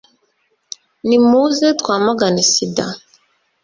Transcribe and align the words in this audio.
nimuze 1.07 1.67
twamagane 1.79 2.41
sida. 2.51 2.85